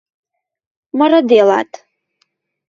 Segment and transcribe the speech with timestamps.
[0.97, 1.71] Мырыделат